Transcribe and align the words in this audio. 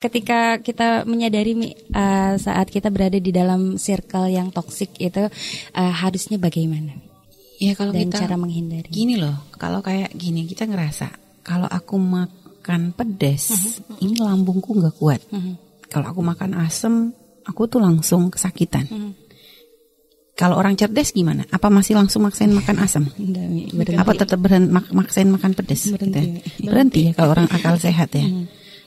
Ketika 0.00 0.56
kita 0.64 1.04
menyadari 1.04 1.76
uh, 1.92 2.32
saat 2.40 2.72
kita 2.72 2.88
berada 2.88 3.20
di 3.20 3.28
dalam 3.28 3.76
circle 3.76 4.32
yang 4.32 4.48
toksik 4.48 4.96
itu 4.96 5.28
uh, 5.76 5.92
harusnya 5.92 6.40
bagaimana? 6.40 6.96
Ya 7.60 7.76
kalau 7.76 7.92
Dan 7.92 8.08
kita 8.08 8.24
cara 8.24 8.40
menghindari. 8.40 8.88
Gini 8.88 9.20
loh, 9.20 9.36
kalau 9.60 9.84
kayak 9.84 10.16
gini 10.16 10.48
kita 10.48 10.64
ngerasa 10.64 11.12
kalau 11.44 11.68
aku 11.68 12.00
makan 12.00 12.96
pedas, 12.96 13.52
uh 13.52 13.60
mhm. 13.60 13.68
-huh. 13.68 14.04
ini 14.08 14.16
lambungku 14.24 14.72
nggak 14.72 14.96
kuat. 14.96 15.20
Uh 15.28 15.36
mhm. 15.36 15.42
-huh. 15.52 15.56
Kalau 15.92 16.06
aku 16.16 16.24
makan 16.24 16.56
asem, 16.64 17.12
aku 17.44 17.68
tuh 17.68 17.84
langsung 17.84 18.32
kesakitan. 18.32 18.88
Uh. 18.88 18.96
-huh. 18.96 19.12
Kalau 20.32 20.56
orang 20.56 20.80
cerdas 20.80 21.12
gimana? 21.12 21.44
Apa 21.52 21.68
masih 21.68 22.00
langsung 22.00 22.24
maksain 22.24 22.48
makan 22.48 22.80
asam? 22.80 23.04
Apa 24.00 24.16
tetap 24.16 24.40
berhenti, 24.40 24.72
mak 24.72 24.88
maksain 24.96 25.28
makan 25.28 25.52
pedas? 25.52 25.92
Berhenti. 25.92 26.24
Gitu. 26.24 26.64
Berhenti, 26.64 26.64
berhenti 26.64 27.00
ya 27.04 27.12
kalau 27.12 27.36
orang 27.36 27.52
akal 27.52 27.76
sehat 27.76 28.16
ya. 28.16 28.24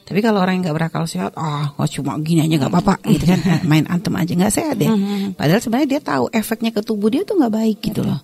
Tapi 0.03 0.19
kalau 0.19 0.43
orang 0.43 0.59
yang 0.59 0.67
nggak 0.67 0.77
berakal 0.77 1.07
sehat, 1.07 1.31
ah 1.39 1.71
oh, 1.79 1.87
cuma 1.87 2.19
gini 2.19 2.43
aja 2.43 2.59
nggak 2.59 2.71
apa-apa 2.75 2.95
gitu 3.07 3.23
kan, 3.23 3.39
main 3.71 3.87
antem 3.87 4.11
aja 4.19 4.35
nggak 4.35 4.53
sehat 4.53 4.75
ya. 4.75 4.91
Padahal 5.31 5.63
sebenarnya 5.63 5.89
dia 5.95 6.01
tahu 6.03 6.27
efeknya 6.27 6.75
ke 6.75 6.83
tubuh 6.83 7.07
dia 7.07 7.23
tuh 7.23 7.39
nggak 7.39 7.53
baik 7.55 7.77
gitu 7.79 8.03
loh. 8.03 8.19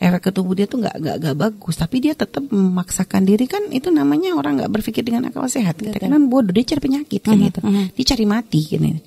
Efek 0.00 0.20
ke 0.24 0.30
tubuh 0.32 0.56
dia 0.56 0.64
tuh 0.64 0.80
nggak 0.80 0.96
nggak 0.96 1.16
nggak 1.20 1.36
bagus, 1.36 1.76
tapi 1.76 2.00
dia 2.00 2.16
tetap 2.16 2.48
memaksakan 2.48 3.28
diri 3.28 3.44
kan 3.44 3.68
itu 3.68 3.92
namanya 3.92 4.32
orang 4.32 4.56
nggak 4.64 4.72
berpikir 4.72 5.04
dengan 5.04 5.28
akal 5.28 5.44
sehat. 5.52 5.76
Kita 5.76 6.08
kan 6.08 6.32
bodoh, 6.32 6.50
dia 6.50 6.64
cari 6.64 6.80
penyakit 6.80 7.20
kan 7.20 7.36
gitu, 7.36 7.60
dia 7.68 8.04
cari 8.08 8.24
mati 8.24 8.60
kan. 8.64 8.80
Gitu. 8.88 9.00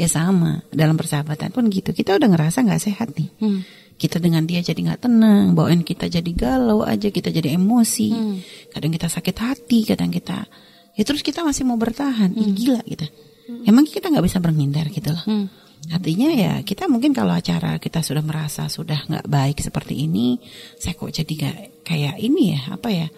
Ya 0.00 0.08
sama 0.08 0.64
dalam 0.72 0.96
persahabatan 0.96 1.52
pun 1.52 1.68
gitu. 1.68 1.92
Kita 1.92 2.16
udah 2.16 2.28
ngerasa 2.32 2.64
nggak 2.64 2.82
sehat 2.82 3.12
nih. 3.14 3.28
Hmm. 3.36 3.60
Kita 4.00 4.16
dengan 4.16 4.48
dia 4.48 4.64
jadi 4.64 4.80
nggak 4.80 5.04
tenang, 5.04 5.52
bawain 5.52 5.84
kita 5.84 6.08
jadi 6.08 6.30
galau 6.32 6.80
aja, 6.80 7.12
kita 7.12 7.28
jadi 7.28 7.60
emosi. 7.60 8.08
Hmm. 8.08 8.40
Kadang 8.72 8.96
kita 8.96 9.12
sakit 9.12 9.36
hati, 9.36 9.84
kadang 9.84 10.08
kita 10.08 10.48
ya 10.94 11.02
terus 11.06 11.22
kita 11.22 11.46
masih 11.46 11.66
mau 11.66 11.78
bertahan 11.78 12.34
hmm. 12.34 12.40
Ih, 12.40 12.50
gila 12.54 12.80
gitu 12.86 13.06
hmm. 13.06 13.64
emang 13.66 13.84
kita 13.86 14.10
nggak 14.10 14.26
bisa 14.26 14.38
berhindar 14.42 14.86
gitu 14.90 15.10
loh 15.14 15.24
hmm. 15.26 15.46
artinya 15.94 16.28
ya 16.34 16.52
kita 16.62 16.90
mungkin 16.90 17.14
kalau 17.14 17.34
acara 17.34 17.78
kita 17.78 18.02
sudah 18.02 18.22
merasa 18.22 18.66
sudah 18.66 19.06
nggak 19.06 19.26
baik 19.26 19.58
seperti 19.62 20.06
ini 20.06 20.38
saya 20.76 20.94
kok 20.98 21.10
jadi 21.10 21.32
nggak 21.32 21.56
kayak 21.86 22.16
ini 22.20 22.56
ya 22.56 22.60
apa 22.74 22.88
ya 22.90 23.08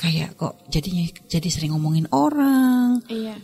kayak 0.00 0.38
kok 0.40 0.64
jadinya 0.72 1.04
jadi 1.28 1.48
sering 1.52 1.76
ngomongin 1.76 2.08
orang 2.10 3.04
iya 3.12 3.36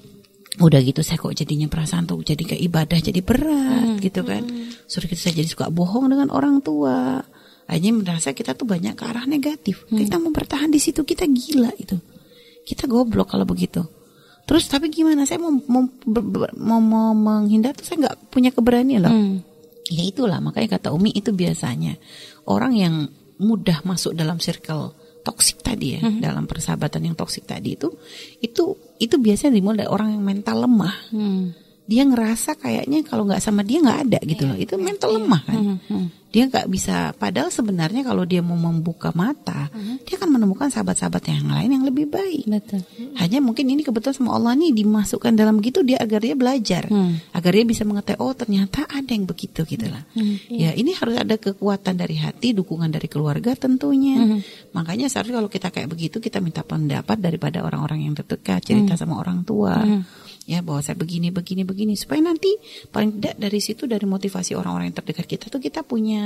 udah 0.57 0.81
gitu 0.81 1.05
saya 1.05 1.21
kok 1.21 1.37
jadinya 1.37 1.69
perasaan 1.69 2.09
tuh 2.09 2.25
jadi 2.25 2.41
kayak 2.41 2.63
ibadah 2.65 2.97
jadi 2.97 3.21
berat 3.21 4.01
hmm. 4.01 4.01
gitu 4.01 4.25
kan 4.25 4.41
hmm. 4.41 4.89
suruh 4.89 5.05
kita 5.05 5.29
jadi 5.37 5.45
suka 5.45 5.69
bohong 5.69 6.09
dengan 6.09 6.33
orang 6.33 6.65
tua 6.65 7.21
akhirnya 7.69 7.93
merasa 7.93 8.33
kita 8.33 8.57
tuh 8.57 8.65
banyak 8.65 8.97
ke 8.97 9.05
arah 9.05 9.29
negatif 9.29 9.85
hmm. 9.85 10.01
kita 10.01 10.17
mau 10.17 10.33
bertahan 10.33 10.73
di 10.73 10.81
situ 10.81 11.05
kita 11.05 11.29
gila 11.29 11.77
itu 11.77 12.01
kita 12.67 12.91
goblok 12.91 13.31
kalau 13.31 13.47
begitu. 13.47 13.87
Terus 14.47 14.67
tapi 14.67 14.91
gimana? 14.91 15.23
Saya 15.23 15.43
mau 15.43 15.55
mau, 15.71 15.87
mau, 16.59 16.81
mau 16.83 17.11
menghindar 17.15 17.75
tuh 17.79 17.87
saya 17.87 18.11
nggak 18.11 18.31
punya 18.31 18.51
keberanian 18.51 19.07
loh. 19.07 19.15
Hmm. 19.15 19.37
Ya 19.87 20.03
itulah 20.03 20.43
makanya 20.43 20.79
kata 20.79 20.91
Umi 20.91 21.15
itu 21.15 21.31
biasanya 21.31 21.95
orang 22.51 22.75
yang 22.75 22.95
mudah 23.39 23.87
masuk 23.87 24.19
dalam 24.19 24.43
circle 24.43 24.99
toksik 25.23 25.63
tadi 25.63 25.99
ya, 25.99 26.01
hmm. 26.03 26.23
dalam 26.23 26.47
persahabatan 26.47 27.11
yang 27.11 27.17
toksik 27.19 27.47
tadi 27.47 27.75
itu 27.75 27.91
itu 28.43 28.75
itu 28.99 29.15
biasanya 29.19 29.59
dimulai 29.59 29.87
dari 29.87 29.91
orang 29.91 30.09
yang 30.19 30.23
mental 30.27 30.67
lemah. 30.67 30.95
Hmm 31.15 31.67
dia 31.87 32.03
ngerasa 32.03 32.59
kayaknya 32.59 33.07
kalau 33.07 33.23
nggak 33.31 33.39
sama 33.39 33.63
dia 33.63 33.79
nggak 33.79 34.01
ada 34.11 34.19
gitu 34.27 34.43
loh. 34.43 34.59
Itu 34.59 34.75
mental 34.75 35.15
iya. 35.15 35.17
lemah 35.23 35.41
kan. 35.47 35.57
Hmm, 35.57 35.79
hmm. 35.87 36.07
Dia 36.37 36.53
nggak 36.53 36.69
bisa. 36.69 37.17
Padahal 37.17 37.49
sebenarnya 37.49 38.05
kalau 38.05 38.29
dia 38.29 38.45
mau 38.45 38.61
membuka 38.61 39.09
mata, 39.17 39.73
hmm. 39.73 40.05
dia 40.05 40.21
akan 40.21 40.37
menemukan 40.37 40.69
sahabat-sahabat 40.69 41.33
yang 41.33 41.49
lain 41.49 41.81
yang 41.81 41.85
lebih 41.89 42.13
baik. 42.13 42.45
Betul. 42.45 42.85
Hanya 43.17 43.41
mungkin 43.41 43.73
ini 43.73 43.81
kebetulan 43.81 44.13
sama 44.13 44.37
Allah 44.37 44.53
nih 44.53 44.77
dimasukkan 44.77 45.33
dalam 45.33 45.65
gitu 45.65 45.81
dia 45.81 45.97
agar 45.97 46.21
dia 46.21 46.37
belajar, 46.37 46.93
agar 47.33 47.51
dia 47.57 47.65
bisa 47.65 47.89
mengetahui 47.89 48.21
oh 48.21 48.37
ternyata 48.37 48.85
ada 48.85 49.09
yang 49.17 49.25
begitu 49.25 49.65
gitu 49.65 49.89
lah. 49.89 50.05
Iya. 50.13 50.37
Ya 50.53 50.71
ini 50.77 50.93
harus 50.93 51.17
ada 51.17 51.41
kekuatan 51.41 51.97
dari 51.97 52.21
hati, 52.21 52.53
dukungan 52.53 52.93
dari 52.93 53.09
keluarga 53.09 53.57
tentunya. 53.57 54.45
Makanya 54.77 55.09
seharusnya 55.09 55.41
kalau 55.41 55.49
kita 55.49 55.73
kayak 55.73 55.89
begitu 55.89 56.21
kita 56.21 56.45
minta 56.45 56.61
pendapat 56.61 57.17
daripada 57.17 57.65
orang-orang 57.65 58.05
yang 58.05 58.13
terdekat, 58.13 58.61
cerita 58.61 58.93
sama 59.01 59.17
orang 59.17 59.41
tua 59.41 59.81
ya 60.47 60.63
bahwa 60.63 60.81
saya 60.81 60.95
begini 60.95 61.35
begini 61.35 61.67
begini 61.67 61.99
supaya 61.99 62.23
nanti 62.23 62.55
paling 62.95 63.19
tidak 63.19 63.35
dari 63.37 63.61
situ 63.61 63.91
dari 63.91 64.07
motivasi 64.07 64.55
orang-orang 64.55 64.95
yang 64.95 64.97
terdekat 65.03 65.27
kita 65.27 65.45
tuh 65.51 65.59
kita 65.59 65.83
punya 65.83 66.26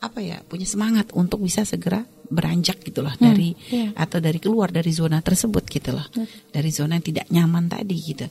apa 0.00 0.18
ya 0.24 0.40
punya 0.40 0.64
semangat 0.64 1.12
untuk 1.12 1.44
bisa 1.44 1.64
segera 1.68 2.00
beranjak 2.30 2.80
gitulah 2.80 3.12
hmm, 3.18 3.24
dari 3.26 3.50
yeah. 3.68 3.90
atau 3.98 4.22
dari 4.22 4.38
keluar 4.40 4.70
dari 4.72 4.94
zona 4.94 5.20
tersebut 5.20 5.66
gitulah 5.66 6.06
hmm. 6.14 6.54
dari 6.54 6.70
zona 6.72 6.96
yang 6.96 7.04
tidak 7.04 7.26
nyaman 7.28 7.66
tadi 7.68 7.96
gitu 8.00 8.26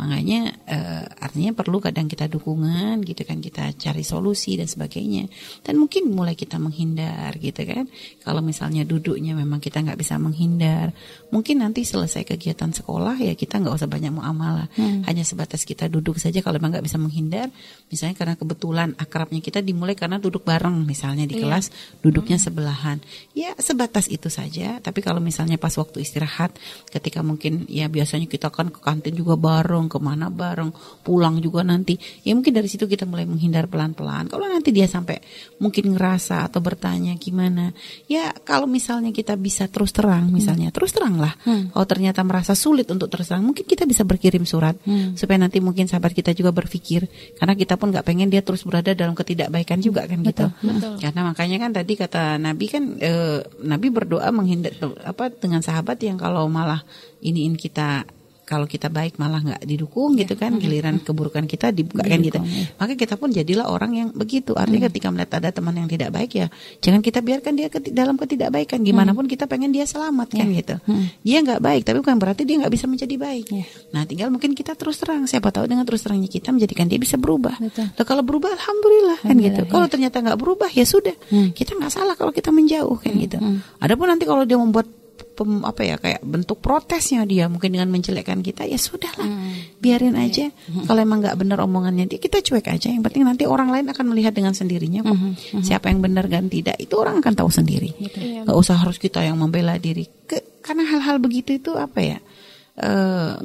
Makanya 0.00 0.40
uh, 0.64 1.04
artinya 1.20 1.52
perlu 1.52 1.76
kadang 1.76 2.08
kita 2.08 2.24
dukungan 2.24 3.04
gitu 3.04 3.20
kan 3.28 3.36
kita 3.44 3.76
cari 3.76 4.00
solusi 4.00 4.56
dan 4.56 4.64
sebagainya. 4.64 5.28
Dan 5.60 5.76
mungkin 5.76 6.08
mulai 6.08 6.32
kita 6.32 6.56
menghindar 6.56 7.36
gitu 7.36 7.60
kan. 7.68 7.84
Kalau 8.24 8.40
misalnya 8.40 8.88
duduknya 8.88 9.36
memang 9.36 9.60
kita 9.60 9.84
nggak 9.84 10.00
bisa 10.00 10.16
menghindar, 10.16 10.96
mungkin 11.28 11.60
nanti 11.60 11.84
selesai 11.84 12.24
kegiatan 12.24 12.72
sekolah 12.72 13.20
ya 13.20 13.36
kita 13.36 13.60
nggak 13.60 13.76
usah 13.76 13.90
banyak 13.92 14.08
muamalah. 14.16 14.72
Hmm. 14.72 15.04
Hanya 15.04 15.20
sebatas 15.20 15.68
kita 15.68 15.92
duduk 15.92 16.16
saja 16.16 16.40
kalau 16.40 16.56
memang 16.56 16.80
nggak 16.80 16.86
bisa 16.88 16.96
menghindar. 16.96 17.52
Misalnya 17.92 18.16
karena 18.16 18.34
kebetulan 18.40 18.96
akrabnya 18.96 19.44
kita 19.44 19.60
dimulai 19.60 19.92
karena 20.00 20.16
duduk 20.16 20.48
bareng 20.48 20.80
misalnya 20.80 21.09
di 21.14 21.38
iya. 21.38 21.42
kelas 21.46 21.64
duduknya 22.04 22.38
hmm. 22.38 22.44
sebelahan. 22.46 22.98
Ya 23.34 23.56
sebatas 23.58 24.06
itu 24.06 24.28
saja. 24.28 24.78
Tapi 24.78 25.00
kalau 25.00 25.18
misalnya 25.18 25.56
pas 25.56 25.74
waktu 25.74 26.02
istirahat 26.04 26.54
ketika 26.90 27.24
mungkin 27.24 27.66
ya 27.66 27.90
biasanya 27.90 28.28
kita 28.28 28.50
kan 28.52 28.70
ke 28.70 28.78
kantin 28.82 29.14
juga 29.16 29.34
bareng 29.34 29.90
ke 29.90 29.98
mana 29.98 30.28
bareng, 30.30 30.70
pulang 31.02 31.40
juga 31.40 31.66
nanti. 31.66 31.98
Ya 32.22 32.36
mungkin 32.36 32.54
dari 32.54 32.68
situ 32.70 32.86
kita 32.86 33.08
mulai 33.08 33.26
menghindar 33.26 33.66
pelan-pelan. 33.66 34.30
Kalau 34.30 34.46
nanti 34.46 34.70
dia 34.70 34.86
sampai 34.86 35.18
mungkin 35.58 35.96
ngerasa 35.96 36.46
atau 36.46 36.60
bertanya 36.60 37.16
gimana, 37.16 37.72
ya 38.06 38.30
kalau 38.44 38.68
misalnya 38.68 39.10
kita 39.10 39.34
bisa 39.34 39.66
terus 39.66 39.90
terang, 39.90 40.28
misalnya 40.28 40.70
hmm. 40.70 40.76
terus 40.76 40.92
terang 40.92 41.16
lah. 41.16 41.34
Hmm. 41.42 41.72
Kalau 41.72 41.86
ternyata 41.86 42.20
merasa 42.22 42.52
sulit 42.52 42.86
untuk 42.92 43.08
terus 43.08 43.30
terang, 43.32 43.46
mungkin 43.46 43.64
kita 43.64 43.88
bisa 43.88 44.04
berkirim 44.04 44.44
surat 44.44 44.76
hmm. 44.84 45.16
supaya 45.16 45.40
nanti 45.40 45.58
mungkin 45.62 45.88
sahabat 45.88 46.12
kita 46.12 46.36
juga 46.36 46.52
berpikir, 46.52 47.08
karena 47.40 47.54
kita 47.56 47.80
pun 47.80 47.90
nggak 47.90 48.04
pengen 48.04 48.28
dia 48.28 48.44
terus 48.44 48.62
berada 48.66 48.92
dalam 48.92 49.16
ketidakbaikan 49.16 49.80
juga 49.80 50.04
kan 50.04 50.20
gitu. 50.20 50.46
Betul. 50.60 50.94
Karena 51.00 51.24
makanya 51.24 51.56
kan 51.56 51.72
tadi 51.72 51.96
kata 51.96 52.36
Nabi 52.36 52.66
kan, 52.68 53.00
e, 53.00 53.40
Nabi 53.64 53.88
berdoa 53.88 54.28
menghindar 54.28 54.76
apa 55.00 55.32
dengan 55.32 55.64
sahabat 55.64 55.96
yang 56.04 56.20
kalau 56.20 56.44
malah 56.52 56.84
iniin 57.24 57.56
kita 57.56 58.04
kalau 58.50 58.66
kita 58.66 58.90
baik 58.90 59.14
malah 59.14 59.38
nggak 59.38 59.62
didukung 59.62 60.18
gitu 60.18 60.34
kan 60.34 60.58
giliran 60.58 60.98
keburukan 60.98 61.46
kita 61.46 61.70
dibukakan 61.70 62.18
gitu. 62.18 62.42
ya. 62.42 62.74
maka 62.74 62.98
kita 62.98 63.14
pun 63.14 63.30
jadilah 63.30 63.70
orang 63.70 63.94
yang 63.94 64.08
begitu. 64.10 64.58
Artinya 64.58 64.90
hmm. 64.90 64.90
ketika 64.90 65.06
melihat 65.14 65.32
ada 65.38 65.54
teman 65.54 65.78
yang 65.78 65.86
tidak 65.86 66.10
baik 66.10 66.34
ya 66.34 66.46
jangan 66.82 66.98
kita 66.98 67.22
biarkan 67.22 67.52
dia 67.54 67.70
dalam 67.94 68.18
ketidakbaikan. 68.18 68.82
Gimana 68.82 69.14
pun 69.14 69.30
kita 69.30 69.46
pengen 69.46 69.70
dia 69.70 69.86
selamat 69.86 70.34
kan 70.34 70.50
gitu. 70.50 70.74
Dia 71.22 71.38
nggak 71.46 71.62
baik 71.62 71.82
tapi 71.86 72.02
bukan 72.02 72.18
berarti 72.18 72.42
dia 72.42 72.58
nggak 72.58 72.72
bisa 72.74 72.90
menjadi 72.90 73.14
baik. 73.14 73.46
Nah 73.94 74.02
tinggal 74.02 74.34
mungkin 74.34 74.58
kita 74.58 74.74
terus 74.74 74.98
terang. 74.98 75.30
Siapa 75.30 75.54
tahu 75.54 75.70
dengan 75.70 75.86
terus 75.86 76.02
terangnya 76.02 76.26
kita 76.26 76.50
menjadikan 76.50 76.90
dia 76.90 76.98
bisa 76.98 77.14
berubah. 77.14 77.54
Nah, 77.62 78.02
kalau 78.02 78.26
berubah 78.26 78.50
alhamdulillah 78.50 79.22
kan 79.22 79.36
gitu. 79.38 79.62
Kalau 79.70 79.86
ya. 79.86 79.90
ternyata 79.94 80.16
nggak 80.26 80.38
berubah 80.42 80.70
ya 80.74 80.82
sudah. 80.82 81.14
Hmm. 81.30 81.54
kita 81.54 81.78
nggak 81.78 81.92
salah 81.92 82.14
kalau 82.18 82.34
kita 82.34 82.50
menjauh 82.50 82.98
kan 82.98 83.14
hmm. 83.14 83.22
gitu. 83.22 83.38
adapun 83.78 84.10
nanti 84.10 84.26
kalau 84.26 84.42
dia 84.42 84.58
membuat 84.58 84.99
pem, 85.40 85.64
apa 85.64 85.80
ya 85.80 85.96
kayak 85.96 86.20
bentuk 86.20 86.60
protesnya 86.60 87.24
dia 87.24 87.48
mungkin 87.48 87.72
dengan 87.72 87.88
menjelekkan 87.88 88.44
kita 88.44 88.68
ya 88.68 88.76
sudahlah 88.76 89.24
hmm. 89.24 89.80
biarin 89.80 90.20
iya. 90.20 90.28
aja 90.28 90.46
hmm. 90.52 90.84
kalau 90.84 91.00
emang 91.00 91.24
nggak 91.24 91.36
benar 91.40 91.58
omongannya 91.64 92.04
dia 92.04 92.20
kita 92.20 92.44
cuek 92.44 92.68
aja 92.68 92.92
yang 92.92 93.00
penting 93.00 93.24
nanti 93.24 93.48
orang 93.48 93.72
lain 93.72 93.88
akan 93.88 94.12
melihat 94.12 94.36
dengan 94.36 94.52
sendirinya 94.52 95.00
kok 95.00 95.16
hmm. 95.16 95.32
Hmm. 95.56 95.64
siapa 95.64 95.88
yang 95.88 96.04
benar 96.04 96.28
dan 96.28 96.52
tidak 96.52 96.76
itu 96.76 96.92
orang 97.00 97.24
akan 97.24 97.32
tahu 97.32 97.48
sendiri 97.48 97.96
iya. 97.96 98.44
nggak 98.44 98.58
usah 98.60 98.76
harus 98.76 99.00
kita 99.00 99.24
yang 99.24 99.40
membela 99.40 99.80
diri 99.80 100.04
Ke, 100.28 100.60
karena 100.60 100.84
hal-hal 100.84 101.16
begitu 101.16 101.56
itu 101.56 101.72
apa 101.80 102.04
ya 102.04 102.18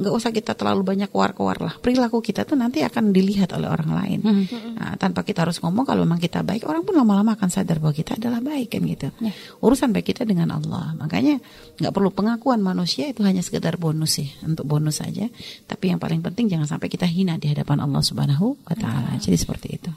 nggak 0.00 0.12
uh, 0.12 0.18
usah 0.18 0.32
kita 0.32 0.56
terlalu 0.56 0.82
banyak 0.96 1.12
keluar-keluar 1.12 1.60
lah. 1.60 1.74
Perilaku 1.76 2.24
kita 2.24 2.48
tuh 2.48 2.56
nanti 2.56 2.80
akan 2.80 3.12
dilihat 3.12 3.52
oleh 3.52 3.68
orang 3.68 3.90
lain. 3.92 4.18
Hmm. 4.24 4.44
Nah, 4.80 4.96
tanpa 4.96 5.28
kita 5.28 5.44
harus 5.44 5.60
ngomong 5.60 5.84
kalau 5.84 6.08
memang 6.08 6.16
kita 6.16 6.40
baik, 6.40 6.64
orang 6.64 6.88
pun 6.88 6.96
lama-lama 6.96 7.36
akan 7.36 7.52
sadar 7.52 7.76
bahwa 7.76 7.92
kita 7.92 8.16
adalah 8.16 8.40
baik 8.40 8.72
kan 8.72 8.82
gitu. 8.88 9.08
Yeah. 9.20 9.36
Urusan 9.60 9.92
baik 9.92 10.16
kita 10.16 10.24
dengan 10.24 10.56
Allah. 10.56 10.96
Makanya 10.96 11.36
nggak 11.76 11.92
perlu 11.92 12.08
pengakuan 12.12 12.64
manusia 12.64 13.12
itu 13.12 13.20
hanya 13.28 13.44
sekedar 13.44 13.76
bonus 13.76 14.16
sih, 14.16 14.28
untuk 14.40 14.64
bonus 14.64 15.04
saja. 15.04 15.28
Tapi 15.68 15.92
yang 15.92 16.00
paling 16.00 16.24
penting 16.24 16.48
jangan 16.48 16.64
sampai 16.64 16.88
kita 16.88 17.04
hina 17.04 17.36
di 17.36 17.52
hadapan 17.52 17.84
Allah 17.84 18.00
Subhanahu 18.00 18.56
wa 18.64 18.74
taala. 18.74 19.20
Jadi 19.20 19.36
seperti 19.36 19.68
itu. 19.76 19.90